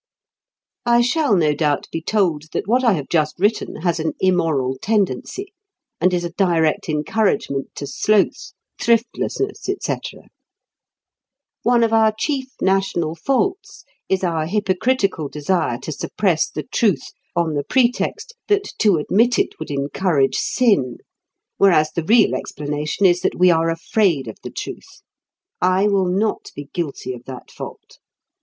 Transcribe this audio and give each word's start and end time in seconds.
I 0.87 1.01
shall 1.01 1.35
no 1.35 1.53
doubt 1.53 1.85
be 1.91 2.01
told 2.01 2.45
that 2.53 2.67
what 2.67 2.83
I 2.83 2.93
have 2.93 3.07
just 3.07 3.35
written 3.37 3.81
has 3.83 3.99
an 3.99 4.13
immoral 4.19 4.75
tendency, 4.81 5.53
and 5.99 6.11
is 6.11 6.23
a 6.23 6.31
direct 6.31 6.89
encouragement 6.89 7.75
to 7.75 7.85
sloth, 7.85 8.53
thriftlessness, 8.79 9.69
etc. 9.69 10.21
One 11.61 11.83
of 11.83 11.93
our 11.93 12.11
chief 12.17 12.47
national 12.61 13.13
faults 13.13 13.83
is 14.09 14.23
our 14.23 14.47
hypocritical 14.47 15.29
desire 15.29 15.77
to 15.83 15.91
suppress 15.91 16.49
the 16.49 16.63
truth 16.63 17.11
on 17.35 17.53
the 17.53 17.63
pretext 17.63 18.33
that 18.47 18.73
to 18.79 18.97
admit 18.97 19.37
it 19.37 19.49
would 19.59 19.69
encourage 19.69 20.37
sin, 20.37 20.97
whereas 21.57 21.91
the 21.91 22.03
real 22.03 22.33
explanation 22.33 23.05
is 23.05 23.21
that 23.21 23.37
we 23.37 23.51
are 23.51 23.69
afraid 23.69 24.27
of 24.27 24.39
the 24.41 24.49
truth. 24.49 25.03
I 25.61 25.87
will 25.87 26.07
not 26.07 26.49
be 26.55 26.71
guilty 26.73 27.13
of 27.13 27.25
that 27.25 27.51
fault. 27.51 27.99